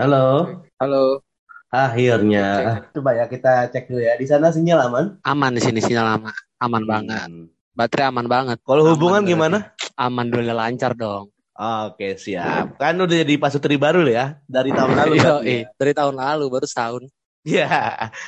[0.00, 1.20] Halo, Halo,
[1.68, 2.46] akhirnya.
[2.56, 2.78] cek Ah.
[2.96, 4.16] Coba ya kita cek dulu ya.
[4.16, 5.04] Di sana sinyal aman?
[5.20, 7.28] Aman di sini sinyal aman, aman banget.
[7.28, 7.52] Hmm.
[7.76, 8.58] Baterai aman banget.
[8.64, 9.32] Kalau Aman hubungan berarti.
[9.36, 9.58] gimana?
[9.94, 11.28] Aman dulu lancar dong.
[11.52, 12.80] Oke, siap.
[12.80, 15.76] Kan udah jadi pasutri baru ya dari tahun lalu Yo, eh, ya.
[15.76, 17.04] dari tahun lalu baru setahun.
[17.40, 17.68] Ya,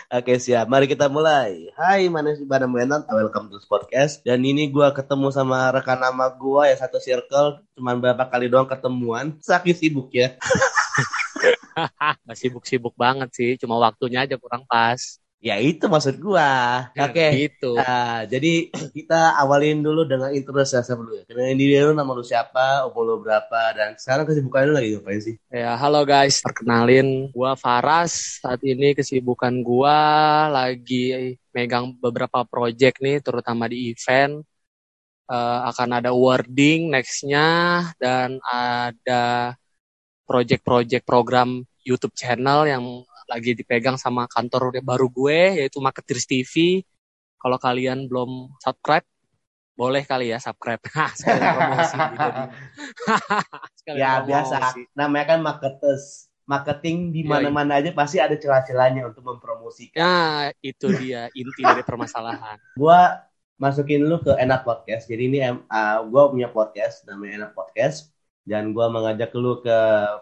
[0.09, 0.69] oke siap.
[0.69, 1.69] Mari kita mulai.
[1.77, 3.05] Hai, mana sih Bana Menan?
[3.09, 4.21] Welcome to podcast.
[4.25, 7.65] Dan ini gua ketemu sama rekan nama gua ya satu circle.
[7.77, 9.37] Cuman berapa kali doang ketemuan.
[9.41, 10.37] Sakit sibuk ya.
[12.41, 15.23] Sibuk-sibuk banget sih, cuma waktunya aja kurang pas.
[15.43, 16.87] Ya itu maksud gua.
[16.95, 17.51] Oke.
[17.51, 17.75] Gitu.
[17.75, 21.27] Nah, jadi kita awalin dulu dengan intro saya dulu ya.
[21.27, 25.19] Kenalin diri lu, nama lu siapa, umur lu berapa, dan sekarang kesibukan lu lagi ngapain
[25.19, 25.35] sih?
[25.51, 28.39] Ya, halo guys, perkenalin gua Faras.
[28.39, 29.99] Saat ini kesibukan gua
[30.47, 34.47] lagi megang beberapa project nih, terutama di event.
[35.33, 39.57] Eh, akan ada wording nextnya dan ada
[40.33, 46.81] project-project program YouTube channel yang lagi dipegang sama kantor baru gue yaitu Marketers TV.
[47.37, 49.05] Kalau kalian belum subscribe,
[49.77, 50.81] boleh kali ya subscribe.
[50.87, 51.97] Promosi.
[53.83, 54.29] Sekalian Ya promosi.
[54.31, 54.57] biasa,
[54.97, 56.33] namanya kan marketers.
[56.43, 57.31] Marketing di Yoi.
[57.31, 59.95] mana-mana aja pasti ada celah-celahnya untuk mempromosikan.
[60.03, 62.59] Nah, itu dia inti dari permasalahan.
[62.83, 63.15] Gua
[63.63, 65.07] masukin lu ke Enak Podcast.
[65.07, 68.11] Jadi ini uh, gua punya podcast namanya Enak Podcast
[68.51, 69.79] dan gua mengajak lu ke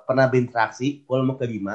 [0.07, 1.75] pernah berinteraksi volume kelima.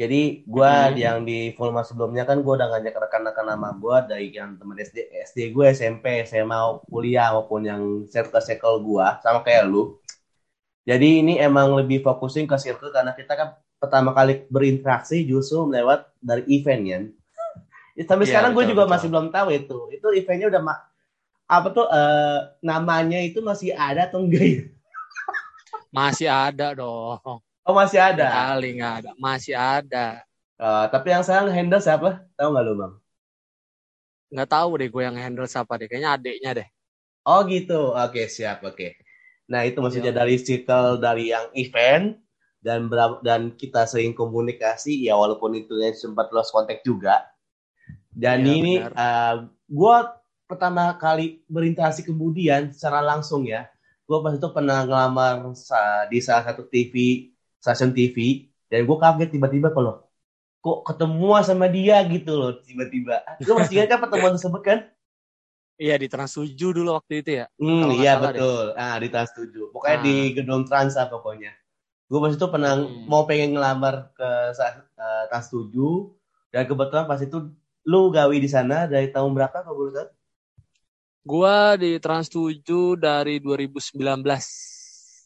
[0.00, 0.96] Jadi gua Mhm.
[1.04, 4.98] yang di volume sebelumnya kan gua udah ngajak rekan-rekan nama gua dari yang teman SD,
[5.28, 6.60] SD gue, SMP, SMA,
[6.92, 9.98] kuliah maupun yang circle-circle gua sama kayak lu.
[10.82, 13.48] Jadi ini emang lebih fokusin ke circle karena kita kan
[13.78, 17.04] pertama kali berinteraksi justru lewat dari event kan.
[17.98, 18.88] Ya, Sampai Iya, sekarang gue juga betul.
[18.88, 19.78] masih belum tahu itu.
[19.92, 20.62] Itu eventnya udah
[21.50, 24.60] apa tuh eh, namanya itu masih ada atau enggak ya?
[25.92, 27.20] Masih ada dong.
[27.62, 28.26] Oh masih ada.
[28.56, 29.10] Kali nggak ada.
[29.20, 30.24] Masih ada.
[30.56, 32.24] Eh, tapi yang sekarang handle siapa?
[32.34, 32.92] Tahu nggak lu bang?
[34.32, 35.86] Nggak tahu deh gue yang handle siapa deh.
[35.86, 36.68] Kayaknya adeknya deh.
[37.28, 37.92] Oh gitu.
[37.92, 38.64] Oke siap.
[38.64, 38.96] Oke.
[39.52, 40.20] Nah itu maksudnya Iya.
[40.24, 42.16] dari circle dari yang event
[42.64, 42.88] dan
[43.20, 47.28] dan kita sering komunikasi ya walaupun itu yang sempat lost contact juga.
[48.08, 49.50] Dan Iya, ini benar.
[49.68, 49.96] gue
[50.48, 53.68] pertama kali berinteraksi kemudian secara langsung ya.
[54.02, 56.94] Gue pas itu pernah ngelamar sa- di salah satu TV,
[57.62, 58.16] stasiun TV,
[58.66, 60.02] dan gue kaget tiba-tiba kalau
[60.62, 63.22] kok ketemu sama dia gitu loh tiba-tiba.
[63.42, 64.78] Lu masih ingat kan pertemuan tersebut kan?
[65.80, 67.46] Iya di Trans 7 dulu waktu itu ya.
[67.58, 68.38] Hmm, iya salah deh.
[68.38, 68.64] betul.
[68.78, 69.72] Ah, di Trans 7.
[69.74, 70.04] Pokoknya Ah.
[70.06, 71.50] di gedung Trans lah pokoknya.
[72.06, 73.08] Gue pas itu pernah Hmm.
[73.08, 76.14] mau pengen ngelamar ke eh, Trans 7
[76.52, 77.38] dan kebetulan pas itu
[77.82, 80.08] lu gawi di sana dari tahun berapa kalau boleh tahu?
[81.22, 83.94] Gua di Trans 7 dari 2019.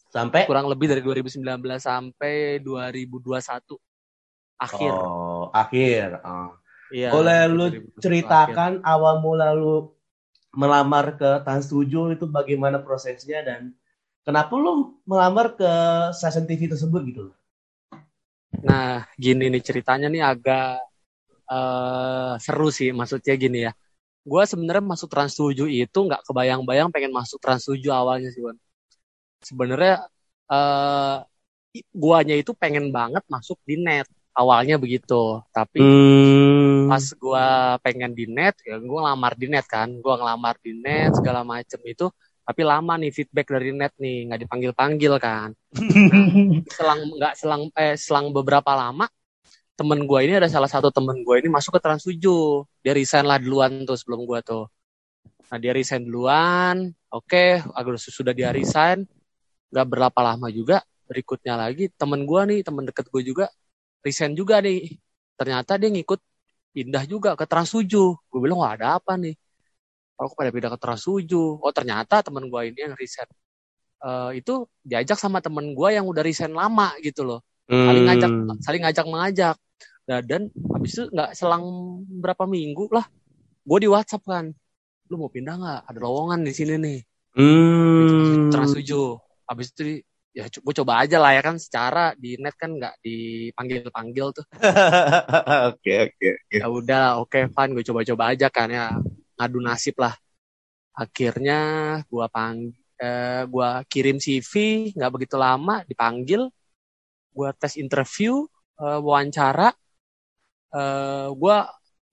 [0.07, 1.41] Sampai Kurang lebih dari 2019
[1.81, 3.77] sampai 2021.
[4.61, 4.93] Akhir.
[4.93, 6.21] Oh, akhir.
[6.21, 6.53] Oh.
[6.93, 7.09] Iya.
[7.11, 8.01] Boleh lu 2021 akhir.
[8.01, 9.91] ceritakan awal mula lu
[10.53, 13.73] melamar ke Trans 7 itu bagaimana prosesnya dan
[14.21, 15.71] kenapa lu melamar ke
[16.13, 17.23] stasiun TV tersebut gitu?
[18.63, 20.81] Nah, gini nih ceritanya nih agak
[21.47, 22.93] eh seru sih.
[22.93, 23.73] Maksudnya gini ya.
[24.27, 28.57] Gua sebenarnya masuk Trans 7 itu nggak kebayang-bayang pengen masuk Trans 7 awalnya sih, Wan.
[29.49, 29.93] Sebenarnya
[30.51, 31.17] eh
[31.77, 34.07] i- guanya itu pengen banget masuk di net.
[34.37, 35.41] Awalnya begitu.
[35.55, 36.87] Tapi Hmm.
[36.91, 37.45] pas gua
[37.85, 39.89] pengen di net, ya gua ngelamar di net kan.
[40.03, 42.07] Gua ngelamar di net segala macem itu.
[42.47, 45.49] Tapi lama nih feedback dari net nih, nggak dipanggil-panggil kan.
[46.75, 49.05] selang nggak selang eh selang beberapa lama
[49.77, 52.17] temen gue ini ada salah satu temen gue ini masuk ke Trans 7
[52.81, 54.65] dia resign lah duluan tuh sebelum gue tuh.
[55.53, 56.89] Nah dia resign duluan.
[57.13, 59.05] Oke agar sudah dia resign.
[59.69, 63.45] Nggak berapa lama juga berikutnya lagi temen gue nih temen deket gue juga
[64.01, 64.97] resign juga nih.
[65.37, 66.19] Ternyata dia ngikut
[66.73, 67.85] pindah juga ke Trans 7
[68.17, 69.37] gue bilang wah ada apa nih?
[70.17, 71.29] Kalau pada pindah ke Trans 7
[71.61, 73.29] oh ternyata temen gue ini yang resign.
[73.97, 77.45] Eh, itu diajak sama temen gue yang udah resign lama gitu loh.
[77.69, 78.57] Saling ngajak Hmm.
[78.63, 79.55] saling ngajak mengajak
[80.07, 81.63] nah, dan habis itu nggak selang
[82.07, 83.05] berapa minggu lah
[83.67, 84.45] gue di WhatsApp kan
[85.07, 85.81] lu mau pindah nggak?
[85.87, 86.99] Ada lowongan di sini nih.
[87.37, 88.49] Hmm.
[88.49, 88.89] trans 7
[89.45, 90.01] habis itu
[90.33, 94.45] ya gue coba aja lah ya kan secara di net kan nggak dipanggil panggil tuh.
[95.69, 98.97] Oke oke ya udah oke fine gue coba-coba aja kan ya
[99.37, 100.17] ngadu nasib lah.
[100.97, 101.59] Akhirnya
[102.09, 102.57] gue pang
[102.97, 104.53] eh, gua kirim CV
[104.97, 106.49] nggak begitu lama dipanggil
[107.37, 108.49] gue tes interview
[108.81, 109.69] eh, wawancara
[110.75, 111.57] eh gue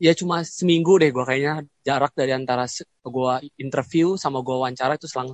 [0.02, 1.54] ya cuma seminggu deh gue kayaknya.
[1.86, 2.64] Jarak dari antara
[3.04, 5.32] gue interview sama gue wawancara itu selang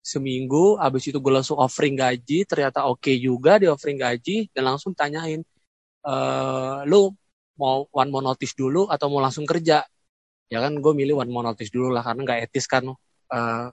[0.00, 0.78] seminggu.
[0.80, 2.46] Abis itu gue langsung offering gaji.
[2.48, 4.48] Ternyata oke okay juga di offering gaji.
[4.54, 5.42] Dan langsung tanyain
[6.04, 6.14] e,
[6.88, 7.12] lu
[7.58, 9.84] mau one more notice dulu atau mau langsung kerja?
[10.48, 12.88] Ya kan gue milih one more notice dulu lah karena nggak etis kan.
[13.28, 13.68] Uh,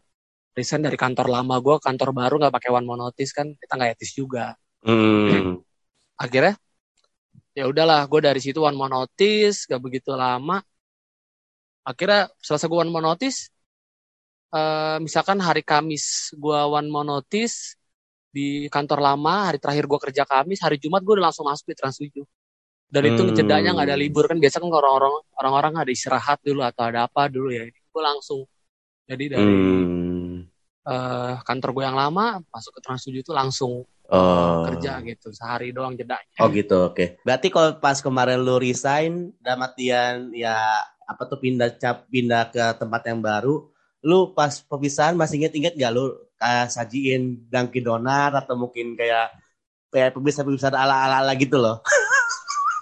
[0.52, 3.56] resign dari kantor lama gue kantor baru nggak pakai one more notice kan.
[3.56, 4.56] Kita nggak etis juga.
[4.86, 5.66] Hmm.
[6.22, 6.54] akhirnya
[7.58, 10.60] ya udahlah gue dari situ one more notice gak begitu lama
[11.86, 13.50] akhirnya selesai gue one more notice
[14.54, 17.78] uh, misalkan hari Kamis gue one more notice
[18.36, 21.76] di kantor lama hari terakhir gue kerja Kamis hari Jumat gue udah langsung masuk di
[21.80, 22.20] Trans 7
[22.92, 23.36] dan itu Hmm.
[23.38, 27.32] jedanya nggak ada libur kan biasa kan orang-orang orang-orang ada istirahat dulu atau ada apa
[27.32, 28.44] dulu ya gue langsung
[29.10, 30.46] jadi dari Hmm.
[30.86, 34.70] eh, kantor gue yang lama masuk ke Trans 7 itu langsung Oh.
[34.70, 37.18] kerja gitu sehari doang jedanya Oh gitu, oke.
[37.26, 40.54] Berarti kalau pas kemarin lu resign, dalam artian ya
[41.06, 43.66] apa tuh pindah cap pindah ke tempat yang baru,
[44.06, 49.34] lu pas perpisahan masih inget-inget gak lu kayak sajiin Dunkin Donat atau mungkin kayak
[49.90, 51.82] kayak perpisahan-perpisahan ala-ala gitu loh.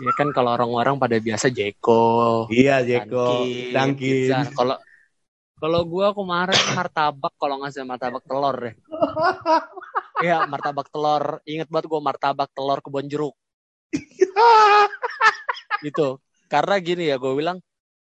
[0.03, 4.49] ya kan kalau orang-orang pada biasa Jeko Iya, Jeko, Dunkin, pizza.
[4.51, 4.75] Kalau
[5.63, 8.75] kalau gua kemarin martabak kalau nggak salah martabak telur deh.
[10.23, 11.39] Iya martabak telur.
[11.47, 13.35] Ingat banget gua martabak telur kebon jeruk.
[15.83, 16.19] Gitu.
[16.51, 17.63] Karena gini ya gue bilang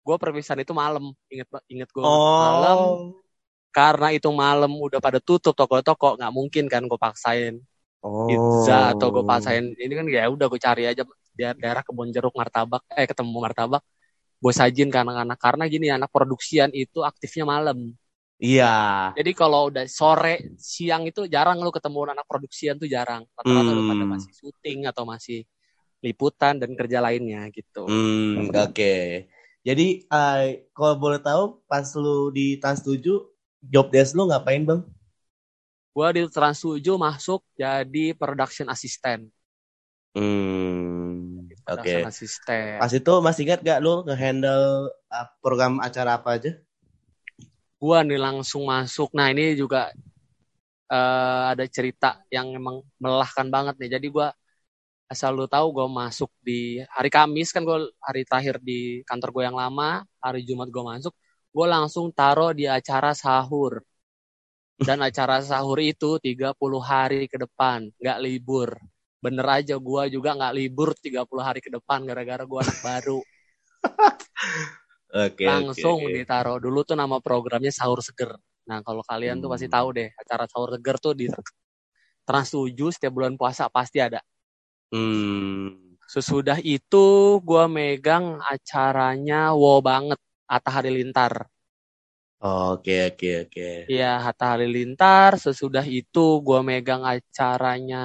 [0.06, 1.10] gua perpisahan itu malam.
[1.26, 2.78] Ingat ba- ingat gua malam.
[2.78, 2.98] Oh.
[3.70, 7.58] Karena itu malam udah pada tutup toko-toko nggak mungkin kan gue paksain
[8.00, 8.24] Oh.
[8.24, 11.04] pizza atau gue paksain ini kan ya udah gue cari aja
[11.36, 13.84] daerah kebon jeruk martabak eh ketemu martabak
[14.42, 17.78] gue sajin ke anak-anak karena gini anak produksian itu aktifnya malam
[18.40, 18.66] Iya.
[19.18, 23.86] jadi kalau udah sore siang itu jarang lu ketemu anak produksian tuh jarang rata-rata udah
[23.90, 24.12] pada Hmm.
[24.14, 25.38] masih syuting atau masih
[26.04, 28.94] liputan dan kerja lainnya gitu Hmm, oke.
[29.68, 30.42] Jadi eh,
[30.76, 33.16] kalau boleh tahu pas lu di Trans 7
[33.72, 34.80] job desk lu ngapain, Bang?
[35.94, 39.22] gue di Trans 7 masuk jadi production assistant
[40.14, 41.09] Hmm,
[41.70, 41.78] oke.
[41.78, 46.52] production assistant Pas itu masih ingat gak lu nge-handle uh, program acara apa aja?
[47.80, 49.08] gua nih langsung masuk.
[49.16, 49.90] Nah ini juga
[50.92, 53.90] eh, ada cerita yang emang melelahkan banget nih.
[53.96, 54.28] Jadi gua
[55.10, 59.44] asal lu tahu gua masuk di hari Kamis kan gua hari terakhir di kantor gue
[59.48, 60.04] yang lama.
[60.20, 61.14] Hari Jumat gua masuk,
[61.56, 63.80] gua langsung taruh di acara sahur.
[64.80, 68.70] Dan acara sahur itu 30 hari ke depan, nggak libur.
[69.24, 73.18] Bener aja gua juga nggak libur 30 hari ke depan gara-gara gua anak baru.
[75.24, 76.10] Oke, langsung oke.
[76.14, 78.30] ditaruh dulu tuh nama programnya sahur seger.
[78.68, 79.74] Nah kalau kalian tuh pasti Hmm.
[79.76, 81.26] tahu deh acara sahur seger tuh di
[82.28, 84.20] Trans 7 setiap bulan puasa pasti ada.
[84.92, 85.96] Hmm.
[86.14, 87.04] Sesudah itu
[87.48, 90.18] gua megang acaranya wow banget
[90.54, 91.32] Atta Halilintar.
[92.48, 93.68] Oke, oke, oke.
[93.92, 95.30] Iya Hatta Halilintar.
[95.44, 97.96] Sesudah itu gua megang acaranya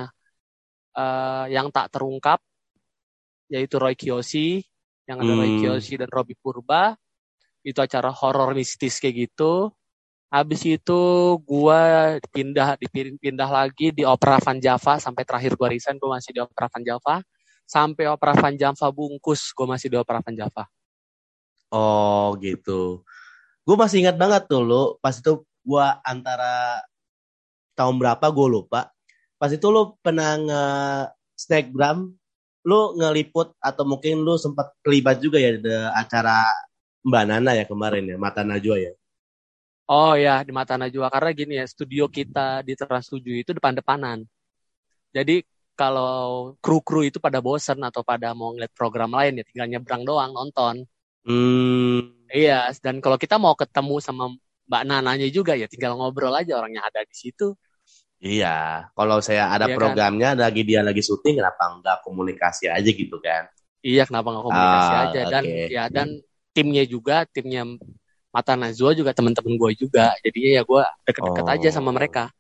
[0.96, 2.40] eh, yang tak terungkap
[3.52, 4.66] yaitu Roy Kiyoshi
[5.06, 5.60] yang ada Roy Hmm.
[5.62, 6.98] Kiyoshi dan Robby Purba.
[7.62, 9.70] Itu acara horor mistis kayak gitu.
[10.34, 11.02] Habis itu
[11.46, 16.34] gua pindah dipin- pindah lagi di Opera Van Java sampai terakhir gua resign gua masih
[16.34, 17.16] di Opera Van Java.
[17.66, 20.66] Sampai Opera Van Java bungkus gua masih di Opera Van Java.
[21.74, 23.02] Oh, gitu.
[23.66, 26.86] Gue masih ingat banget tuh lu pas itu gua antara
[27.74, 28.95] tahun berapa gue lupa.
[29.46, 30.64] Pas itu lu pernah nge
[31.38, 32.10] Snapgram,
[32.66, 36.50] lu ngeliput atau mungkin lu sempat terlibat juga ya di acara
[37.06, 38.98] Mbak Nana ya kemarin ya, Mata Najwa ya.
[39.86, 44.26] Oh ya di Mata Najwa karena gini ya studio kita di Trans 7 itu depan-depanan.
[45.14, 45.46] Jadi
[45.78, 50.34] kalau kru-kru itu pada bosen atau pada mau ngeliat program lain ya tinggal nyebrang doang
[50.34, 50.90] nonton.
[51.22, 52.18] Hmm.
[52.34, 54.34] Iya, dan kalau kita mau ketemu sama
[54.66, 57.54] Mbak Nananya juga ya tinggal ngobrol aja orangnya ada di situ.
[58.26, 59.78] Iya, kalau saya ada Iya kan?
[59.78, 63.46] programnya lagi dia lagi syuting, kenapa nggak komunikasi aja gitu kan?
[63.86, 65.66] Iya, kenapa nggak komunikasi Ah, aja dan oke.
[65.70, 66.08] ya dan
[66.50, 67.70] timnya juga timnya
[68.34, 70.18] Mata Najwa juga teman-teman gue juga.
[70.26, 71.54] Jadinya ya gue deket-deket Oh.
[71.54, 72.34] aja sama mereka.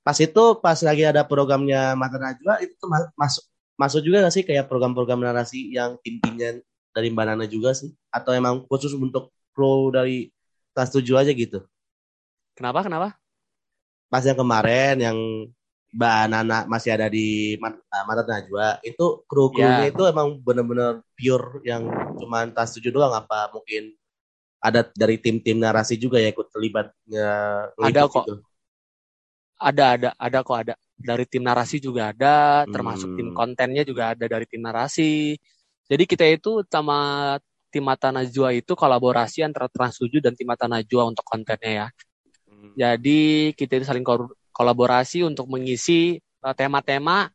[0.00, 3.42] Pas itu pas lagi ada programnya Mata Najwa itu tuh ma- masuk
[3.76, 6.62] masuk juga nggak sih kayak program-program narasi yang tim-timnya
[6.94, 7.90] dari Mbak Nana juga sih?
[8.08, 10.30] Atau emang khusus untuk pro dari
[10.70, 11.66] kelas 7 aja gitu?
[12.54, 12.86] Kenapa?
[12.86, 13.18] Kenapa?
[14.12, 15.18] Pas yang kemarin yang
[15.96, 17.56] Mbak Nana masih ada di
[17.94, 19.90] ah, Mata Najwa itu kru-krunya Ya.
[19.90, 21.82] itu emang bener-bener pure yang
[22.20, 23.96] cuman kelas 7 doang apa mungkin
[24.60, 26.92] ada dari tim-tim narasi juga ya ikut terlibat
[27.80, 28.24] Ada ngeliput kok.
[28.24, 28.34] gitu?
[29.56, 30.74] Ada, ada, ada kok ada.
[30.96, 33.16] Dari tim narasi juga ada, termasuk Hmm.
[33.16, 35.36] tim kontennya juga ada dari tim narasi.
[35.88, 36.96] Jadi kita itu sama
[37.72, 41.86] tim Mata Najwa itu kolaborasi antara Trans 7 dan tim Mata Najwa untuk kontennya ya.
[42.74, 44.02] Jadi kita itu saling
[44.50, 47.30] kolaborasi untuk mengisi uh, tema-tema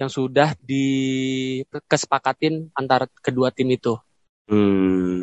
[0.00, 3.94] yang sudah dikesepakatin antara kedua tim itu.
[4.50, 5.22] Hmm.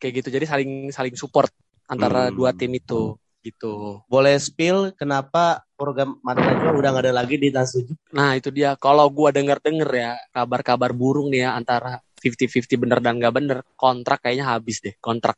[0.00, 0.28] Kayak gitu.
[0.32, 1.52] Jadi saling saling support
[1.84, 2.36] antara Hmm.
[2.38, 4.00] dua tim itu gitu.
[4.08, 7.92] Boleh spill kenapa program juga udah nggak ada lagi di Trans 7?
[8.16, 8.72] Nah, itu dia.
[8.80, 14.24] Kalau gua denger-denger ya kabar-kabar burung nih ya antara 50-50 bener dan nggak bener, kontrak
[14.24, 15.36] kayaknya habis deh, kontrak.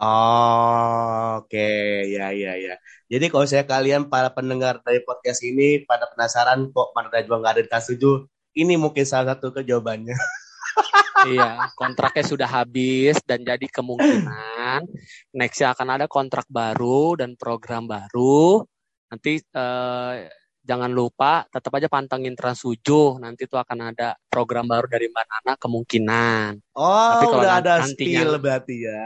[0.00, 1.68] Oh, oke,
[2.08, 2.74] ya, ya, ya.
[3.12, 7.52] Jadi kalau saya kalian para pendengar dari podcast ini pada penasaran kok Madura juga nggak
[7.52, 8.24] ada di Trans 7,
[8.56, 10.16] ini mungkin salah satu kejawabannya.
[11.32, 14.88] iya, kontraknya sudah habis dan jadi kemungkinan
[15.36, 18.64] nextnya akan ada kontrak baru dan program baru.
[19.12, 20.14] Nanti eh,
[20.62, 23.20] jangan lupa tetap aja pantengin Trans 7.
[23.20, 26.50] Nanti tuh akan ada program baru dari Mbak Nana kemungkinan.
[26.78, 29.04] Oh, Tapi kalau udah ada nantinya- spill berarti ya.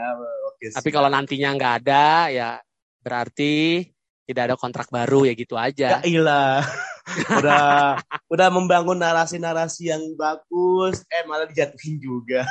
[0.57, 2.49] Oke, Tapi kalau nantinya nggak ada ya
[2.99, 3.85] berarti
[4.25, 5.87] tidak ada kontrak baru ya gitu Ya aja.
[6.01, 6.65] ilah.
[7.39, 7.95] udah
[8.27, 12.41] udah membangun narasi-narasi yang bagus, eh malah dijatuhin juga.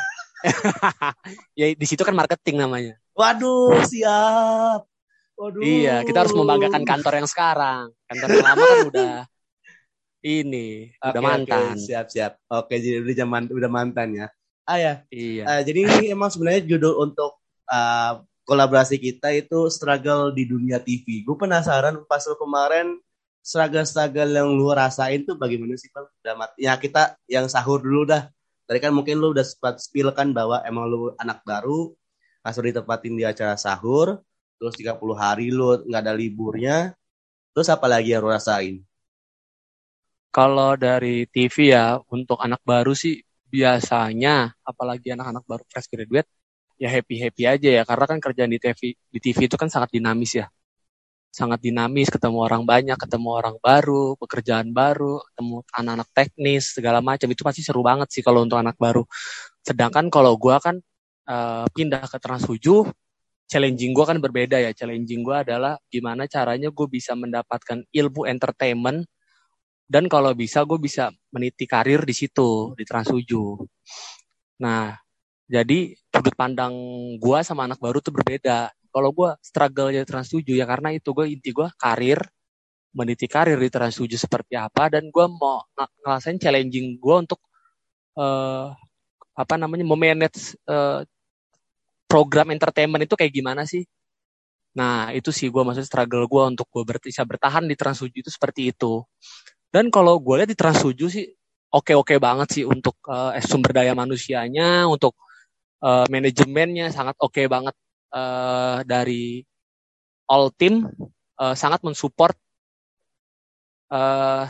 [1.59, 2.95] Ya di situ kan marketing namanya.
[3.13, 4.87] Waduh, siap.
[5.35, 5.61] Waduh.
[5.61, 7.85] Iya, kita harus membanggakan kantor yang sekarang.
[8.07, 9.13] Kantor yang lama kan udah
[10.39, 11.75] ini, udah Oke, oke, mantan.
[11.77, 12.33] siap, siap.
[12.47, 14.27] Oke, jadi udah zaman udah mantan ya.
[14.65, 15.45] Ah ya, Iya.
[15.47, 17.39] eh, jadi ini emang sebenarnya judul untuk
[17.71, 18.13] eh,
[18.47, 21.27] kolaborasi kita itu struggle di dunia TV.
[21.27, 22.97] Gue penasaran pas lu kemarin
[23.43, 26.07] struggle-struggle yang lu rasain tuh bagaimana sih bang?
[26.59, 28.31] Ya kita yang sahur dulu dah.
[28.67, 31.95] Tadi kan mungkin lu udah sempat spill kan bahwa emang lu anak baru,
[32.43, 34.19] langsung ditempatin di acara sahur,
[34.59, 36.77] terus 30 hari lu nggak ada liburnya,
[37.55, 38.83] terus apa lagi yang lu rasain?
[40.35, 46.29] Kalau dari TV ya, untuk anak baru sih biasanya, apalagi anak-anak baru fresh graduate,
[46.77, 47.83] ya happy-happy aja ya.
[47.89, 50.47] Karena kan kerjaan di TV, di TV itu kan sangat dinamis ya.
[51.33, 57.29] Sangat dinamis, ketemu orang banyak, ketemu orang baru, pekerjaan baru, ketemu anak-anak teknis, segala macam.
[57.29, 59.05] Itu pasti seru banget sih kalau untuk anak baru.
[59.61, 60.81] Sedangkan kalau gua kan
[61.29, 62.89] eh, pindah ke Trans 7,
[63.51, 64.73] challenging gua kan berbeda ya.
[64.73, 69.05] Challenging gua adalah gimana caranya gue bisa mendapatkan ilmu entertainment
[69.87, 73.23] dan kalau bisa gue bisa meniti karir di situ di Trans 7.
[74.63, 74.91] Nah,
[75.47, 76.73] jadi sudut pandang
[77.21, 78.73] gue sama anak baru tuh berbeda.
[78.73, 82.21] Kalau gue struggle di Trans 7 ya karena itu gue inti gue karir,
[82.97, 87.41] meniti karir di Trans 7 seperti apa dan gue mau ng- ngerasain challenging gue untuk
[88.17, 88.69] eh,
[89.37, 91.05] apa namanya memanage eh,
[92.09, 93.85] program entertainment itu kayak gimana sih?
[94.77, 98.31] Nah, itu sih gue maksud struggle gue untuk gue bisa bertahan di Trans 7 itu
[98.33, 99.05] seperti itu.
[99.69, 101.27] Dan kalau gue lihat di Trans 7 sih
[101.69, 105.13] oke-oke banget sih untuk eh, sumber daya manusianya, untuk
[105.83, 107.75] eh, manajemennya sangat oke banget
[108.15, 109.43] eh, dari
[110.31, 110.87] all team
[111.41, 112.37] eh, sangat mensupport
[113.93, 114.45] eh,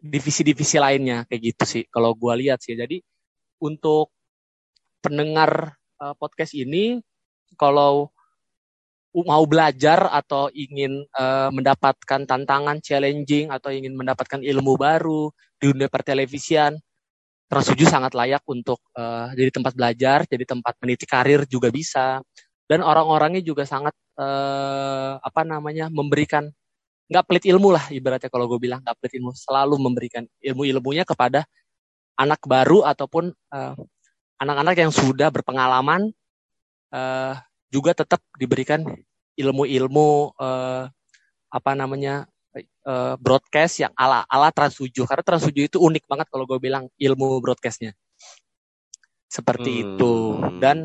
[0.00, 2.74] divisi-divisi lainnya kayak gitu sih kalau gue lihat sih.
[2.76, 3.00] Jadi
[3.60, 4.12] untuk
[5.04, 7.00] pendengar eh, podcast ini
[7.58, 8.08] kalau
[9.10, 15.90] mau belajar atau ingin eh, mendapatkan tantangan challenging atau ingin mendapatkan ilmu baru di dunia
[15.90, 16.78] pertelevisian
[17.50, 22.22] Trans 7 sangat layak untuk eh, jadi tempat belajar, jadi tempat meniti karir juga bisa.
[22.70, 26.46] Dan orang-orangnya juga sangat eh, apa namanya memberikan
[27.10, 31.42] nggak pelit ilmu lah ibaratnya kalau gue bilang nggak pelit ilmu selalu memberikan ilmu-ilmunya kepada
[32.14, 33.74] anak baru ataupun eh,
[34.38, 36.14] anak-anak yang sudah berpengalaman
[36.94, 37.34] eh,
[37.74, 38.86] juga tetap diberikan
[39.34, 40.84] ilmu-ilmu eh,
[41.50, 42.29] apa namanya
[42.90, 46.58] eh, broadcast yang ala ala Trans 7 karena Trans 7 itu unik banget kalau gue
[46.58, 47.94] bilang ilmu broadcastnya.
[49.30, 49.82] Seperti Hmm.
[49.86, 50.12] itu.
[50.58, 50.76] Dan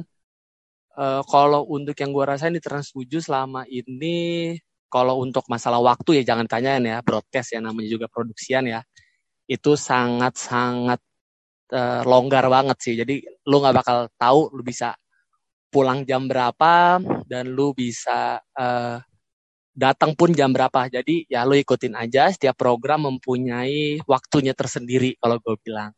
[0.96, 4.54] eh, kalau untuk yang gue rasain di Trans 7 selama ini
[4.88, 8.80] kalau untuk masalah waktu ya jangan tanyain ya broadcast ya namanya juga produksian ya
[9.50, 11.00] itu sangat sangat
[11.74, 12.96] eh, longgar banget sih.
[12.96, 14.94] Jadi lu nggak bakal tahu lu bisa
[15.70, 18.98] pulang jam berapa dan lu bisa eh,
[19.75, 20.88] datang pun jam berapa.
[20.88, 25.91] Jadi ya lu ikutin aja setiap program mempunyai waktunya tersendiri kalau gue bilang.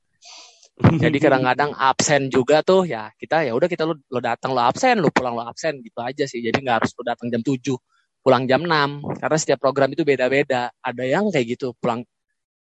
[0.78, 4.98] Jadi kadang-kadang absen juga tuh ya kita ya udah kita lu lo datang lo absen,
[4.98, 6.42] lu pulang lo absen gitu aja sih.
[6.42, 7.78] Jadi nggak harus lu datang jam 7,
[8.26, 10.74] pulang jam 6 karena setiap program itu beda-beda.
[10.82, 12.02] Ada yang kayak gitu pulang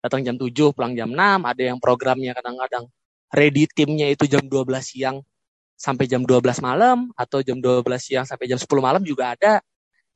[0.03, 2.91] datang jam 7, pulang jam 6, ada yang programnya kadang-kadang
[3.35, 5.19] ready timnya itu jam 12 siang
[5.77, 9.63] sampai jam 12 malam atau jam 12 siang sampai jam 10 malam juga ada.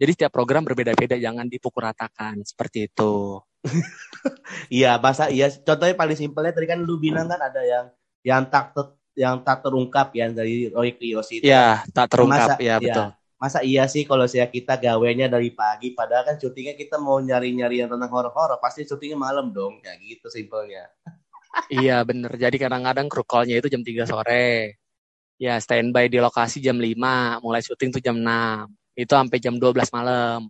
[0.01, 3.37] Jadi setiap program berbeda-beda, jangan dipukul ratakan seperti itu.
[4.73, 5.53] Iya, bahasa iya.
[5.53, 7.87] Contohnya paling simpelnya tadi kan lu bilang kan ada yang
[8.25, 11.47] yang tak ter- yang tak terungkap ya dari Roy Kiyoshi itu.
[11.47, 12.77] Ya, tak terungkap Masa- ya ya.
[12.81, 13.09] betul.
[13.41, 17.81] masa iya sih kalau saya kita gawenya dari pagi padahal kan syutingnya kita mau nyari-nyari
[17.81, 20.93] yang tentang horor-horor pasti syutingnya malam dong kayak gitu simpelnya
[21.73, 24.77] iya bener jadi kadang-kadang kru call-nya itu jam 3 sore
[25.41, 28.29] ya standby di lokasi jam 5 mulai syuting tuh jam 6
[29.01, 30.49] itu sampai jam 12 malam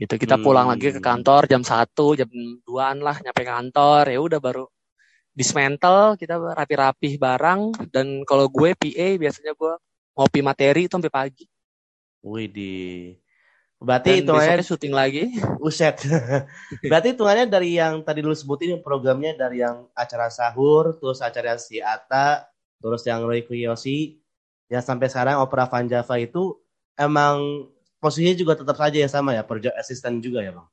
[0.00, 0.44] gitu kita hmm.
[0.44, 2.30] pulang lagi ke kantor jam 1 jam
[2.64, 4.64] 2an lah nyampe kantor ya udah baru
[5.36, 9.74] dismantle kita rapi-rapi barang dan kalau gue PA biasanya gue
[10.16, 11.44] ngopi materi itu sampai pagi
[12.20, 12.72] Wih di
[13.80, 15.24] Berarti itu hitungannya syuting lagi.
[15.56, 16.04] Uset.
[16.92, 21.80] Berarti hitungannya dari yang tadi lu sebutin programnya dari yang acara sahur, terus acara si
[21.80, 22.44] Ata,
[22.76, 24.20] terus yang Roy Kiyoshi,
[24.68, 26.60] ya sampai sekarang Opera Van Java itu
[26.92, 30.68] emang posisinya juga tetap saja ya sama ya, project assistant juga ya bang?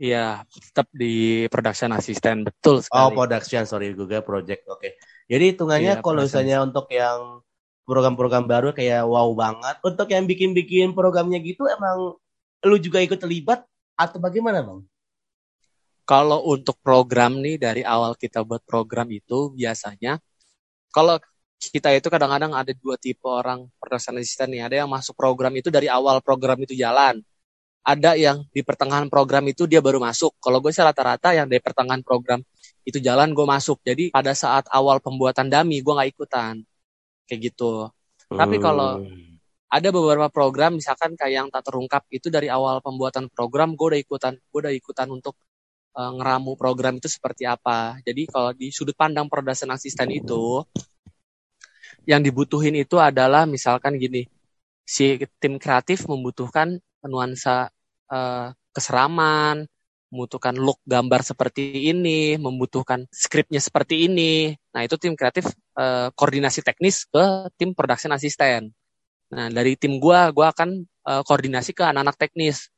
[0.00, 3.04] Iya, tetap di production assistant betul sekali.
[3.04, 4.64] Oh, production, sorry juga project.
[4.64, 4.80] Oke.
[4.80, 4.92] Okay.
[5.28, 7.44] Jadi hitungannya iya, kalau misalnya untuk yang
[7.84, 9.76] program-program baru kayak wow banget.
[9.84, 12.16] Untuk yang bikin-bikin programnya gitu emang
[12.64, 13.60] lu juga ikut terlibat
[13.92, 14.80] atau bagaimana bang?
[16.08, 20.16] Kalau untuk program nih dari awal kita buat program itu biasanya
[20.90, 21.20] kalau
[21.60, 24.64] kita itu kadang-kadang ada dua tipe orang production assistant nih.
[24.64, 27.20] Ada yang masuk program itu dari awal program itu jalan.
[27.84, 30.40] Ada yang di pertengahan program itu dia baru masuk.
[30.40, 32.40] Kalau gue sih rata-rata yang dari pertengahan program
[32.88, 33.84] itu jalan gue masuk.
[33.84, 36.64] Jadi pada saat awal pembuatan dami gue nggak ikutan
[37.28, 37.92] kayak gitu.
[38.32, 38.38] Hmm.
[38.40, 39.36] Tapi kalau hmm.
[39.68, 44.00] ada beberapa program misalkan kayak yang tak terungkap itu dari awal pembuatan program gue udah
[44.00, 45.36] ikutan, gue udah ikutan untuk
[45.96, 48.00] uh, ngeramu program itu seperti apa.
[48.04, 50.64] Jadi kalau di sudut pandang production assistant itu
[52.10, 54.26] yang dibutuhin itu adalah misalkan gini,
[54.82, 57.70] si tim kreatif membutuhkan nuansa
[58.10, 59.70] uh, keseraman,
[60.10, 64.58] membutuhkan look gambar seperti ini, membutuhkan skripnya seperti ini.
[64.74, 68.74] Nah, itu tim kreatif uh, koordinasi teknis ke tim production assistant.
[69.30, 72.74] Nah, dari tim gua, gua akan uh, koordinasi ke anak-anak teknis.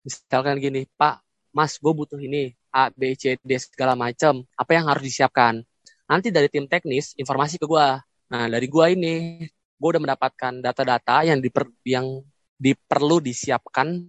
[0.00, 1.20] Misalkan gini, Pak,
[1.52, 4.40] Mas, gue butuh ini, A, B, C, D, segala macam.
[4.56, 5.60] Apa yang harus disiapkan?
[6.08, 8.00] Nanti dari tim teknis, informasi ke gua.
[8.30, 9.42] Nah, dari gua ini,
[9.80, 12.22] gue udah mendapatkan data-data yang diper, yang
[12.60, 14.06] diperlu disiapkan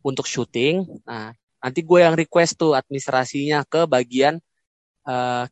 [0.00, 0.84] untuk syuting.
[1.04, 4.40] Nah, nanti gue yang request tuh administrasinya ke bagian
[5.04, 5.44] uh,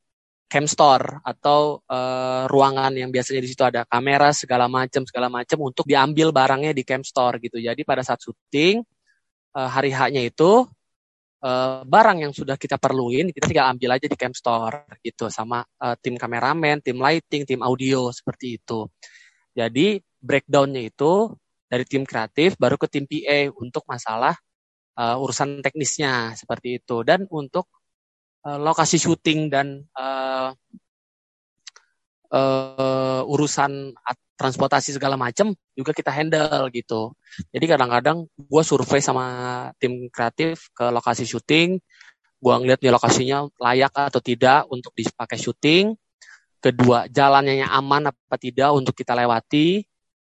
[0.53, 5.65] cam store atau uh, ruangan yang biasanya di situ ada kamera segala macam segala macam
[5.65, 7.57] untuk diambil barangnya di cam store gitu.
[7.57, 8.85] Jadi pada saat syuting
[9.57, 10.69] uh, hari haknya itu
[11.43, 15.61] uh, barang yang sudah kita perluin kita tinggal ambil aja di cam store gitu sama
[15.63, 18.87] uh, tim kameramen, tim lighting, tim audio seperti itu.
[19.53, 21.35] Jadi breakdownnya itu
[21.67, 24.39] dari tim kreatif baru ke tim PA untuk masalah
[24.97, 27.69] uh, urusan teknisnya seperti itu dan untuk
[28.47, 30.55] uh, lokasi syuting dan uh,
[32.33, 33.93] uh, urusan
[34.41, 37.15] transportasi segala macam juga kita handle gitu.
[37.53, 39.25] Jadi kadang-kadang gue survei sama
[39.79, 41.79] tim kreatif ke lokasi syuting,
[42.43, 45.95] gue ngeliat nih lokasinya layak atau tidak untuk dipakai syuting.
[46.63, 49.83] Kedua, jalannya aman apa tidak untuk kita lewati.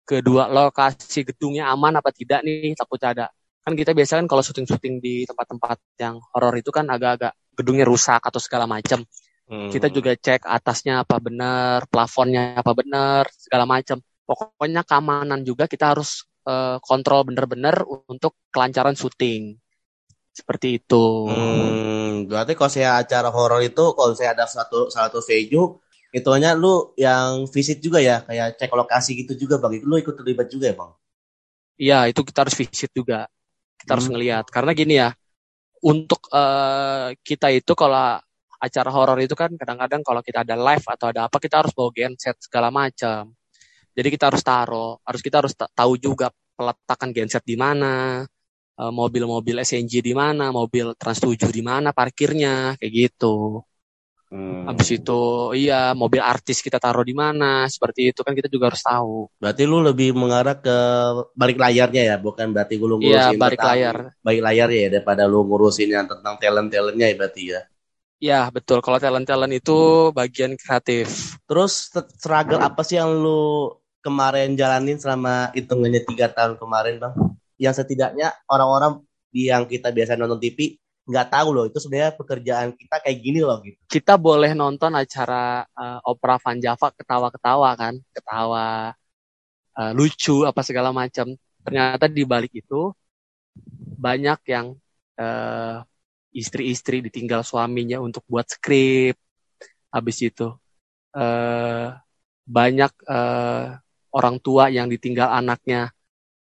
[0.06, 3.34] Kedua, lokasi gedungnya aman apa tidak nih takut ada
[3.66, 8.22] kan kita biasa kan kalau syuting-syuting di tempat-tempat yang horor itu kan agak-agak gedungnya rusak
[8.22, 9.02] atau segala macam.
[9.46, 9.70] Hmm.
[9.70, 14.02] Kita juga cek atasnya apa benar, plafonnya apa benar, segala macam.
[14.26, 19.58] Pokoknya keamanan juga kita harus uh, kontrol benar-benar untuk kelancaran syuting.
[20.34, 21.06] Seperti itu.
[21.30, 25.80] Hmm, berarti kalau saya acara horor itu kalau saya ada satu satu venue
[26.12, 29.78] itu hanya lu yang visit juga ya, kayak cek lokasi gitu juga Bang.
[29.84, 30.92] Lu ikut terlibat juga ya, Bang?
[31.76, 33.30] Iya, itu kita harus visit juga
[33.86, 34.14] kita harus hmm.
[34.18, 35.10] ngelihat karena gini ya
[35.86, 38.18] untuk uh, kita itu kalau
[38.66, 41.90] acara horor itu kan kadang-kadang kalau kita ada live atau ada apa kita harus bawa
[41.94, 43.32] genset segala macam
[43.96, 48.24] jadi kita harus taruh harus kita harus tahu juga peletakan genset di mana
[48.82, 53.62] uh, mobil-mobil SNG di mana mobil Trans 7 di mana parkirnya kayak gitu
[54.36, 54.66] Hmm.
[54.66, 55.22] Habis itu
[55.54, 59.30] iya mobil artis kita taruh di mana seperti itu kan kita juga harus tahu.
[59.38, 60.78] Berarti lu lebih mengarah ke
[61.38, 63.96] balik layarnya ya, bukan berarti lu ngurusin Iya, balik layar.
[64.26, 67.62] Balik layar ya daripada lu ngurusin yang tentang talent-talentnya ya berarti ya.
[68.20, 68.80] Iya, betul.
[68.80, 71.36] Kalau talent-talent itu bagian kreatif.
[71.46, 77.14] Terus struggle apa sih yang lu kemarin jalanin selama hitungannya tiga tahun kemarin, Bang?
[77.60, 79.04] Yang setidaknya orang-orang
[79.36, 83.62] yang kita biasa nonton TV nggak tahu loh itu sebenarnya pekerjaan kita kayak gini loh
[83.62, 83.78] gitu.
[83.86, 88.96] Kita boleh nonton acara uh, opera Van Java ketawa-ketawa kan, ketawa
[89.78, 91.38] uh, lucu apa segala macam.
[91.62, 92.90] Ternyata di balik itu
[93.98, 94.74] banyak yang
[95.22, 95.86] uh,
[96.36, 99.16] istri-istri ditinggal suaminya untuk buat skrip.
[99.90, 100.52] Habis itu
[101.16, 101.88] uh,
[102.44, 103.80] banyak uh,
[104.12, 105.96] orang tua yang ditinggal anaknya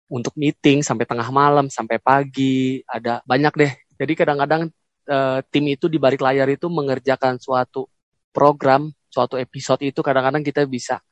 [0.07, 2.79] untuk meeting sampai tengah malam sampai pagi.
[2.87, 3.73] Ada banyak deh.
[3.99, 4.71] Jadi kadang-kadang
[5.11, 7.91] uh, tim itu di balik layar itu mengerjakan suatu
[8.31, 11.05] program suatu episode itu kadang-kadang kita bisa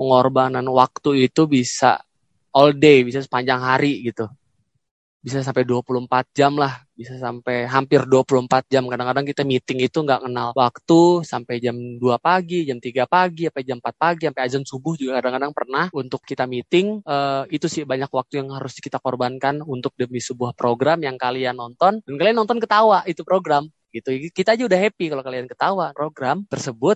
[0.00, 2.00] mengorbankan waktu itu bisa
[2.56, 4.24] all day bisa sepanjang hari gitu
[5.18, 8.86] bisa sampai 24 jam lah, bisa sampai hampir 24 jam.
[8.86, 13.64] Kadang-kadang kita meeting itu nggak kenal waktu sampai jam 2 pagi, jam 3 pagi, sampai
[13.66, 17.02] jam 4 pagi, sampai azan subuh juga kadang-kadang pernah untuk kita meeting.
[17.02, 21.58] Uh, itu sih banyak waktu yang harus kita korbankan untuk demi sebuah program yang kalian
[21.58, 24.14] nonton dan kalian nonton ketawa itu program gitu.
[24.30, 26.94] Kita aja udah happy kalau kalian ketawa program tersebut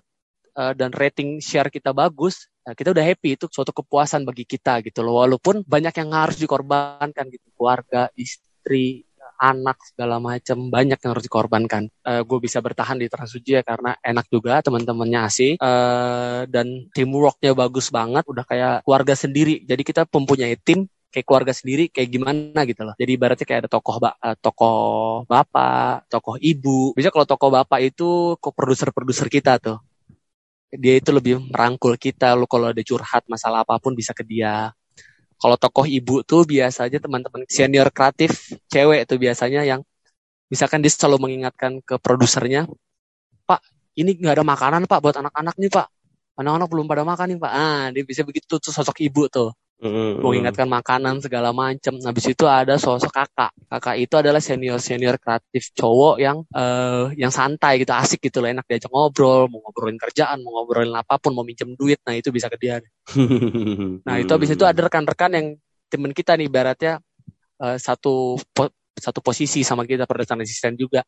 [0.54, 4.78] uh, dan rating share kita bagus Nah, kita udah happy itu suatu kepuasan bagi kita
[4.86, 5.18] gitu loh.
[5.26, 9.02] Walaupun banyak yang harus dikorbankan gitu, keluarga, istri,
[9.42, 11.90] anak segala macam banyak yang harus dikorbankan.
[12.06, 16.86] Uh, eh, gue bisa bertahan di Transsuji ya karena enak juga teman-temannya asik uh, dan
[16.94, 18.22] teamworknya bagus banget.
[18.30, 19.66] Udah kayak keluarga sendiri.
[19.66, 22.94] Jadi kita mempunyai tim kayak keluarga sendiri kayak gimana gitu loh.
[22.94, 26.94] Jadi ibaratnya kayak ada tokoh ba uh, tokoh bapak, tokoh ibu.
[26.94, 29.82] Bisa kalau tokoh bapak itu kok produser-produser kita tuh
[30.72, 32.32] dia itu lebih merangkul kita.
[32.32, 34.72] Lo kalau ada curhat masalah apa pun bisa ke dia.
[35.36, 39.80] Kalau tokoh ibu tuh biasanya teman-teman senior kreatif cewek tuh biasanya yang
[40.46, 42.68] misalkan dia selalu mengingatkan ke produsernya
[43.48, 43.58] pak
[43.98, 45.86] ini nggak ada makanan pak buat anak-anak nih pak.
[46.38, 47.52] Anak-anak belum pada makan nih pak.
[47.52, 49.50] Ah dia bisa begitu tuh sosok ibu tuh
[49.82, 50.22] Mm-hmm.
[50.22, 51.98] Mengingatkan makanan segala macam.
[51.98, 53.50] Habis itu ada sosok kakak.
[53.66, 58.54] Kakak itu adalah senior senior kreatif cowok yang uh, yang santai gitu, asik gitu loh,
[58.54, 62.30] enak diajak ngobrol, mau ngobrolin kerjaan, mau ngobrolin apa pun, mau minjem duit, nah itu
[62.30, 62.78] bisa ke dia.
[64.06, 65.46] nah itu habis itu ada rekan-rekan yang
[65.90, 67.02] temen kita nih, baratnya
[67.58, 71.02] uh, satu po satu posisi sama kita production assistant juga,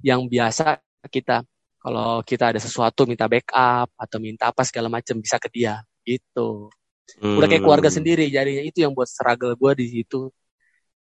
[0.00, 0.80] yang biasa
[1.12, 1.44] kita
[1.84, 6.72] kalau kita ada sesuatu minta backup atau minta apa segala macam bisa ke dia gitu.
[7.20, 7.36] Hmm.
[7.36, 7.96] Udah kayak keluarga hmm.
[8.00, 10.32] sendiri jadinya itu yang buat struggle gue di situ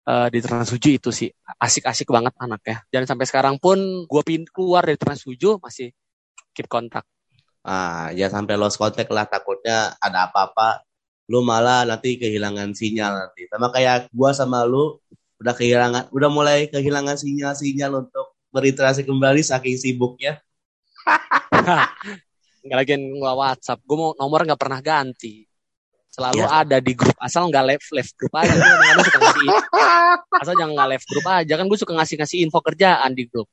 [0.10, 1.30] uh, di Transfuju itu sih
[1.62, 2.84] asik-asik banget anaknya.
[2.90, 5.94] Dan sampai sekarang pun gue pin keluar dari Transfuju masih
[6.54, 7.06] keep kontak.
[7.64, 10.84] Ah, ya sampai lost contact lah takutnya ada apa-apa
[11.32, 13.48] lu malah nanti kehilangan sinyal nanti.
[13.48, 15.00] Sama kayak gua sama lu
[15.40, 20.44] udah kehilangan udah mulai kehilangan sinyal-sinyal untuk berinteraksi kembali saking sibuknya.
[22.64, 25.44] nggak lagi nggak WhatsApp, gue mau nomor nggak pernah ganti
[26.14, 26.50] selalu ya.
[26.62, 28.54] ada di grup asal nggak left left grup aja.
[28.54, 29.50] Gue suka ngasih
[30.38, 31.54] asal jangan nggak left grup aja.
[31.58, 33.50] Kan gue suka ngasih ngasih info kerjaan di grup.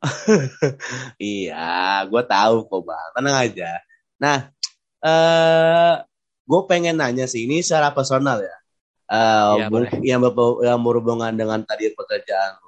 [1.18, 3.08] Iya gue tahu kok bang.
[3.18, 3.70] Tenang aja.
[4.22, 4.38] Nah
[5.02, 5.94] eh
[6.46, 8.56] gue pengen nanya sih ini secara personal ya.
[9.06, 10.18] Uh, ya, yang
[10.66, 12.58] yang berhubungan dengan tadi pekerjaan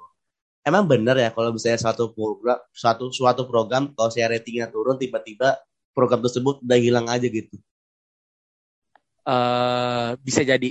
[0.69, 5.57] emang bener ya kalau misalnya suatu program suatu suatu program kalau saya ratingnya turun tiba-tiba
[5.97, 7.57] program tersebut udah hilang aja gitu
[9.27, 10.69] uh, bisa jadi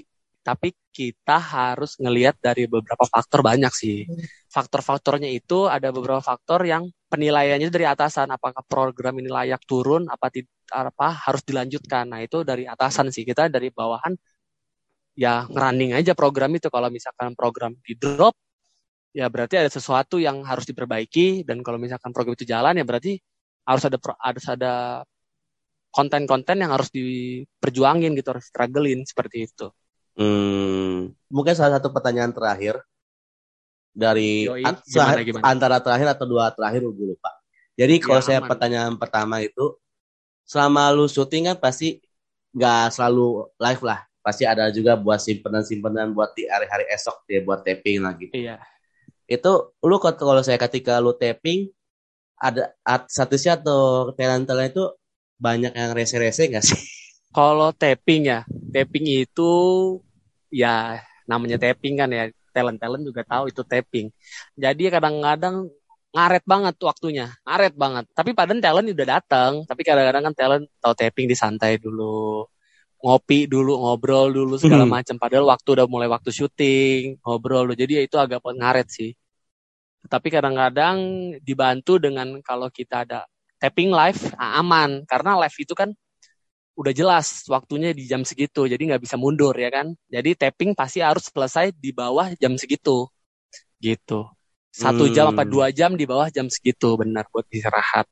[0.48, 4.08] tapi kita harus ngelihat dari beberapa faktor banyak sih.
[4.48, 10.32] Faktor-faktornya itu ada beberapa faktor yang penilaiannya dari atasan apakah program ini layak turun apa
[10.72, 12.08] apa harus dilanjutkan.
[12.08, 13.28] Nah, itu dari atasan sih.
[13.28, 14.16] Kita dari bawahan
[15.18, 18.32] ya ngerunning aja program itu kalau misalkan program di drop
[19.12, 23.18] ya berarti ada sesuatu yang harus diperbaiki dan kalau misalkan program itu jalan ya berarti
[23.66, 24.72] harus ada harus ada
[25.88, 29.72] konten-konten yang harus diperjuangin gitu, harus strugglein seperti itu.
[30.18, 32.82] Hmm, mungkin salah satu pertanyaan terakhir
[33.94, 35.42] dari Yoi, gimana, gimana?
[35.46, 37.30] antara terakhir atau dua terakhir gue lupa.
[37.78, 38.50] Jadi ya, kalau saya aman.
[38.50, 39.78] pertanyaan pertama itu
[40.42, 42.02] selama lu syuting kan pasti
[42.50, 47.62] nggak selalu live lah, pasti ada juga buat simpenan-simpenan buat di hari-hari esok dia buat
[47.62, 48.34] taping lah gitu.
[48.34, 48.58] Iya.
[49.28, 51.70] Itu lu kalau saya ketika lu taping
[52.38, 52.74] ada
[53.06, 54.84] statusnya atau talent-talent itu
[55.38, 56.78] banyak yang rese-rese nggak sih?
[57.36, 58.42] Kalau tapping ya,
[58.74, 59.52] tapping itu
[60.50, 60.98] ya
[61.28, 64.10] namanya tapping kan ya, talent-talent juga tahu itu tapping.
[64.58, 65.70] Jadi kadang-kadang
[66.12, 68.04] ngaret banget waktunya, ngaret banget.
[68.16, 72.48] Tapi padahal talent udah datang, tapi kadang-kadang kan talent tahu tapping disantai dulu,
[72.98, 74.92] ngopi dulu, ngobrol dulu segala hmm.
[74.92, 75.16] macam.
[75.20, 77.74] Padahal waktu udah mulai waktu syuting, ngobrol dulu.
[77.78, 79.12] Jadi ya itu agak ngaret sih.
[80.08, 80.96] Tapi kadang-kadang
[81.44, 85.04] dibantu dengan kalau kita ada tapping live ah, aman.
[85.04, 85.90] Karena live itu kan
[86.78, 89.94] udah jelas waktunya di jam segitu jadi nggak bisa mundur ya kan?
[90.06, 93.10] Jadi tapping pasti harus selesai di bawah jam segitu.
[93.82, 94.26] Gitu.
[94.70, 95.14] Satu hmm.
[95.14, 98.06] jam apa dua jam di bawah jam segitu benar buat istirahat.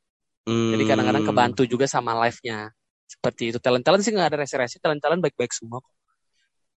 [0.46, 0.70] Hmm.
[0.78, 2.70] jadi kadang-kadang kebantu juga sama live-nya.
[3.06, 3.59] Seperti itu.
[3.59, 5.82] Talent talent sih nggak ada resi-resi talent talent baik-baik semua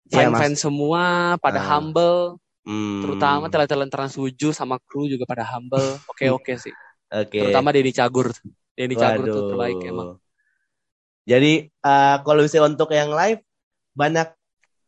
[0.10, 1.04] fan fan ya, semua
[1.38, 1.68] pada uh.
[1.70, 2.20] humble.
[2.70, 3.02] Hmm.
[3.02, 5.98] terutama talent talent transwuju sama kru juga pada humble.
[6.06, 6.74] Oke oke okay, sih.
[7.10, 7.50] Okay.
[7.50, 8.30] Terutama Denny Cagur.
[8.80, 10.16] Denny Cagur tuh terbaik emang.
[11.28, 13.44] Jadi uh, kalau bisa untuk yang live
[13.92, 14.32] banyak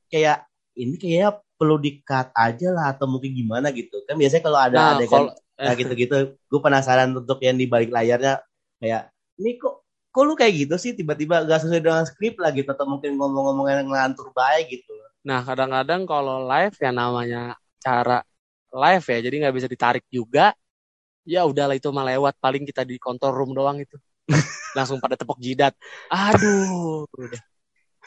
[0.08, 0.48] kayak
[0.80, 4.00] ini kayak perlu di-cut aja lah atau mungkin gimana gitu.
[4.08, 7.92] Kan biasanya kalau ada Nah, adegan kalau nah, gitu-gitu, gue penasaran untuk yang di balik
[7.92, 8.40] layarnya
[8.80, 12.68] kayak ini kok kok lu kayak gitu sih tiba-tiba gak sesuai dengan skrip lah gitu
[12.68, 14.92] atau mungkin ngomong-ngomong yang ngelantur baik gitu.
[15.22, 18.26] Nah, kadang-kadang kalau live ya namanya cara
[18.72, 20.56] live ya, jadi nggak bisa ditarik juga.
[21.28, 23.98] Ya udahlah itu mah lewat, paling kita di control room doang itu.
[24.78, 25.78] Langsung pada tepuk jidat.
[26.10, 27.42] Aduh, udah.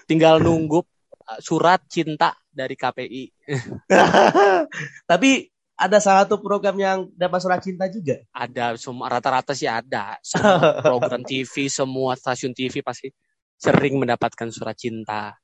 [0.05, 3.25] Tinggal nunggu uh, surat cinta dari KPI.
[5.11, 5.31] Tapi
[5.75, 8.23] ada salah satu program yang dapat surat cinta juga.
[8.31, 10.19] Ada semua rata-rata sih ada.
[10.23, 13.11] Semua program TV, semua stasiun TV pasti
[13.59, 15.35] sering mendapatkan surat cinta.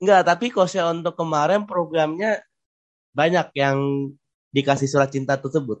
[0.00, 2.44] Enggak, tapi kosnya untuk kemarin programnya
[3.14, 4.10] banyak yang
[4.52, 5.80] dikasih surat cinta tersebut.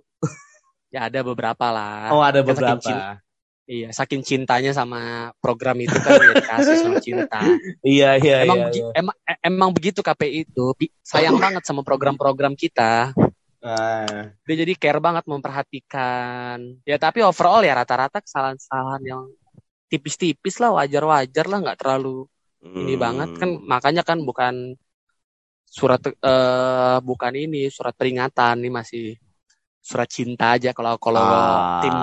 [0.94, 2.14] Ya ada beberapa lah.
[2.14, 2.78] Oh, ada saking beberapa.
[2.78, 3.22] cin-
[3.64, 7.40] Iya, saking cintanya sama program itu kan ya dikasih surat cinta.
[7.80, 8.86] Iya, iya, emang iya, iya.
[8.92, 10.66] emang e- emang begitu KPI itu
[11.00, 13.16] sayang banget sama program-program kita
[13.64, 19.22] Nah, dia jadi care banget memperhatikan ya tapi overall ya rata-rata kesalahan-kesalahan yang
[19.88, 22.28] tipis-tipis lah wajar-wajar lah nggak terlalu
[22.60, 23.00] ini hmm.
[23.00, 24.76] banget kan makanya kan bukan
[25.64, 29.06] surat eh bukan ini surat peringatan nih masih
[29.84, 31.84] surat cinta aja kalau kalau Ah.
[31.84, 31.94] tim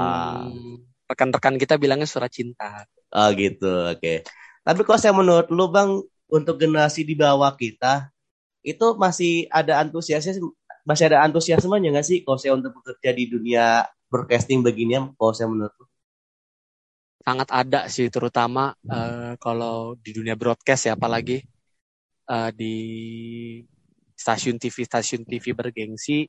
[1.10, 4.24] rekan-rekan kita bilangnya surat cinta Oh gitu, oke.
[4.63, 6.00] Tapi kok saya menurut lu bang,
[6.32, 8.08] untuk generasi di bawah kita,
[8.63, 10.39] itu masih ada antusiasnya,
[10.88, 15.52] masih ada antusiasmenya nggak sih kalau saya untuk bekerja di dunia broadcasting beginian, kalau saya
[15.52, 15.86] menurut lu?
[17.22, 21.46] sangat ada sih terutama eh, kalau di dunia broadcast ya apalagi
[22.26, 22.76] eh, di
[24.17, 26.26] stasiun TV stasiun TV bergengsi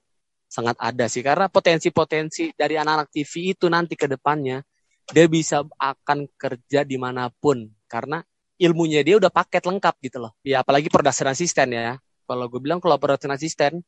[0.53, 1.25] sangat ada sih.
[1.25, 4.61] Karena potensi-potensi dari anak-anak TV itu nanti ke depannya
[5.09, 7.65] dia bisa akan kerja di mana pun.
[7.89, 8.21] Karena
[8.61, 10.37] ilmunya dia udah paket lengkap gitu loh.
[10.45, 11.97] Ya apalagi production assistant ya.
[12.29, 13.81] Kalau gue bilang kalau production assistant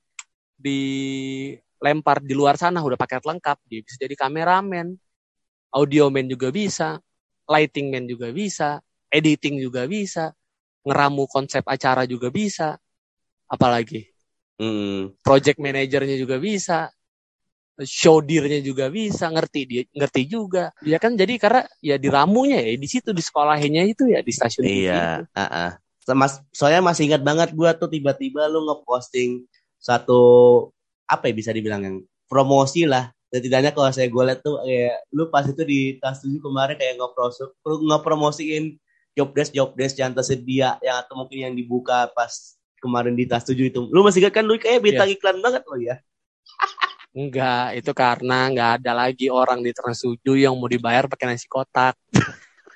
[0.56, 3.60] dilempar di luar sana udah paket lengkap.
[3.68, 4.96] Dia bisa jadi kameramen
[5.74, 7.02] audio man juga bisa,
[7.50, 8.78] lighting man juga bisa,
[9.10, 10.30] editing juga bisa,
[10.86, 12.78] ngeramu konsep acara juga bisa,
[13.50, 14.13] apalagi
[14.54, 16.94] Hmm, project manajernya juga bisa,
[17.82, 20.70] show dirnya juga bisa, ngerti dia ngerti juga.
[20.86, 24.62] Ya kan jadi karena ya diramunya ya di situ di sekolahinya itu ya di stasiun
[24.62, 25.70] iya, ah, ah.
[26.14, 29.42] Mas, soalnya masih ingat banget gua tuh tiba-tiba lu ngeposting
[29.82, 30.20] satu
[31.10, 31.96] apa ya bisa dibilang yang
[32.30, 33.10] promosi lah.
[33.34, 37.02] Setidaknya kalau saya gue lihat tuh kayak lu pas itu di tas tujuh kemarin kayak
[37.02, 38.78] ngepros- ngepromosiin
[39.18, 42.30] job desk job desk yang tersedia yang atau mungkin yang dibuka pas
[42.84, 43.88] kemarin di tas tujuh itu.
[43.88, 45.96] Lu masih ingat kan lu kayak bintang iklan banget lo ya.
[47.16, 51.48] Enggak, itu karena nggak ada lagi orang di Trans 7 yang mau dibayar pakai nasi
[51.48, 51.96] kotak.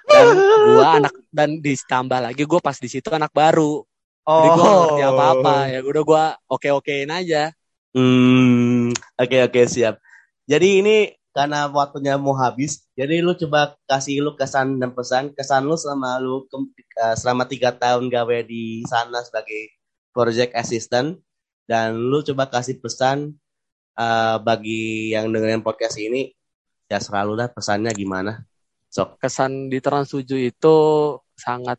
[0.09, 0.29] Dan
[0.65, 3.85] gua anak dan ditambah lagi gue pas di situ anak baru.
[4.29, 7.53] Jadi gue gak ngerti apa-apa ya udah gue oke-okein aja.
[7.97, 10.01] Hmm, oke oke siap.
[10.49, 10.97] Jadi ini
[11.33, 16.19] karena waktunya mau habis, jadi lu coba kasih lu kesan dan pesan, kesan lu selama
[16.19, 19.78] lu ke- eh, selama tiga tahun gawe di sana sebagai
[20.19, 21.23] project assistant,
[21.71, 23.39] dan lu coba kasih pesan
[23.95, 26.35] eh, bagi yang dengerin podcast ini,
[26.91, 28.43] ya selalu dah pesannya gimana.
[28.91, 29.21] Sok.
[29.23, 30.77] Kesan di Trans 7 itu
[31.39, 31.79] sangat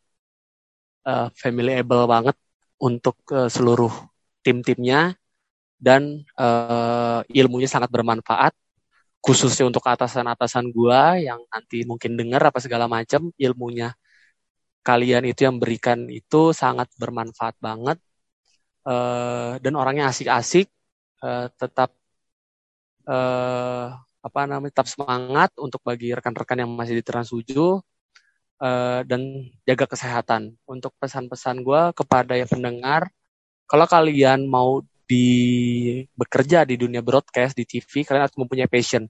[1.04, 2.38] eh, familyable banget
[2.80, 3.92] untuk eh, seluruh
[4.46, 5.18] tim-timnya
[5.80, 8.54] dan eh, ilmunya sangat bermanfaat
[9.20, 13.92] khususnya untuk atasan-atasan gua yang nanti mungkin dengar apa segala macam ilmunya
[14.80, 18.00] kalian itu yang berikan itu sangat bermanfaat banget
[18.90, 20.66] Eh, dan orangnya asik-asik
[21.22, 21.94] eh, tetap
[23.06, 23.88] eh,
[24.20, 27.46] apa namanya tetap semangat untuk bagi rekan-rekan yang masih di Trans 7
[28.66, 29.22] eh, dan
[29.68, 30.58] jaga kesehatan.
[30.66, 33.14] Untuk pesan-pesan gua kepada yang pendengar
[33.70, 35.26] kalau kalian mau di
[36.14, 39.06] bekerja di dunia broadcast di TV kalian harus mempunyai passion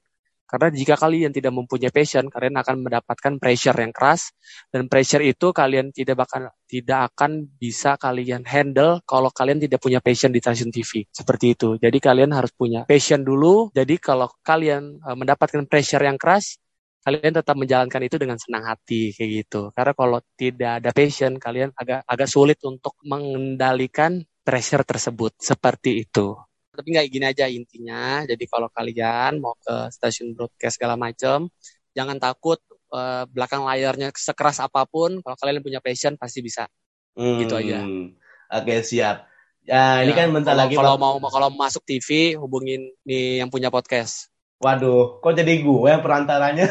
[0.50, 4.34] karena jika kalian tidak mempunyai passion kalian akan mendapatkan pressure yang keras.
[4.74, 10.02] Dan pressure itu kalian tidak bakal tidak akan bisa kalian handle kalau kalian tidak punya
[10.02, 11.78] passion di stasiun TV seperti itu.
[11.78, 13.70] Jadi kalian harus punya passion dulu.
[13.78, 16.58] Jadi kalau kalian eh, mendapatkan pressure yang keras
[17.00, 19.62] kalian tetap menjalankan itu dengan senang hati kayak gitu.
[19.72, 25.38] Karena kalau tidak ada passion kalian agak agak sulit untuk mengendalikan pressure tersebut.
[25.38, 26.49] Seperti itu
[26.80, 31.52] tapi nggak gini aja intinya jadi kalau kalian mau ke stasiun broadcast segala macam
[31.92, 36.72] jangan takut eh, belakang layarnya sekeras apa pun kalau kalian punya passion pasti bisa
[37.20, 37.84] Gitu aja.
[37.84, 38.16] Hmm,
[38.48, 39.28] Oke siap.
[39.62, 40.74] Ya, ini Ya, kan bentar kalau, lagi.
[40.74, 46.00] kalau mau kalau masuk TV hubungin nih yang punya podcast Waduh, kok jadi gue yang
[46.00, 46.64] perantaranya?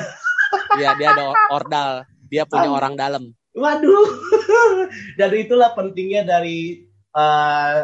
[0.74, 1.90] dia dia ada or- ordal
[2.24, 2.74] dia punya Ah.
[2.74, 4.08] orang dalam Waduh.
[5.20, 7.76] dari itulah pentingnya dari eh,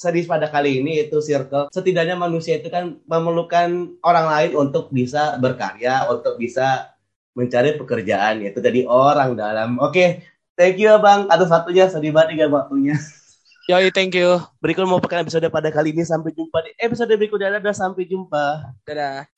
[0.00, 1.68] sedih pada kali ini itu circle.
[1.68, 6.96] Setidaknya manusia itu kan memerlukan orang lain untuk bisa berkarya, untuk bisa
[7.36, 9.76] mencari pekerjaan yaitu jadi orang dalam.
[9.76, 10.24] Oke,
[10.56, 12.96] thank you Bang atas waktunya, sedih banget gak waktunya.
[13.68, 14.40] Yoi, thank you.
[14.64, 17.60] Berikut mau pakai episode pada kali ini sampai jumpa di episode berikutnya.
[17.60, 18.72] Dadah, sampai jumpa.
[18.88, 19.28] Dadah.